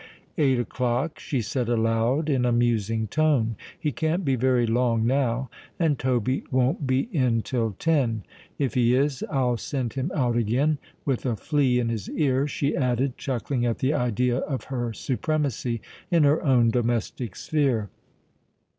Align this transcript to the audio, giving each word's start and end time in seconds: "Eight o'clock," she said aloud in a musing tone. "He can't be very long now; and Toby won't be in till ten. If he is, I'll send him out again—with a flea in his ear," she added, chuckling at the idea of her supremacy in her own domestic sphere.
"Eight 0.35 0.57
o'clock," 0.59 1.19
she 1.19 1.41
said 1.41 1.69
aloud 1.69 2.27
in 2.27 2.43
a 2.43 2.51
musing 2.51 3.05
tone. 3.05 3.55
"He 3.79 3.91
can't 3.91 4.25
be 4.25 4.35
very 4.35 4.65
long 4.65 5.05
now; 5.05 5.51
and 5.77 5.99
Toby 5.99 6.43
won't 6.49 6.87
be 6.87 7.01
in 7.13 7.43
till 7.43 7.75
ten. 7.77 8.23
If 8.57 8.73
he 8.73 8.95
is, 8.95 9.23
I'll 9.29 9.57
send 9.57 9.93
him 9.93 10.11
out 10.15 10.35
again—with 10.35 11.23
a 11.27 11.35
flea 11.35 11.77
in 11.79 11.89
his 11.89 12.09
ear," 12.09 12.47
she 12.47 12.75
added, 12.75 13.15
chuckling 13.19 13.63
at 13.63 13.77
the 13.77 13.93
idea 13.93 14.37
of 14.39 14.63
her 14.63 14.91
supremacy 14.91 15.81
in 16.09 16.23
her 16.23 16.43
own 16.43 16.71
domestic 16.71 17.35
sphere. 17.35 17.91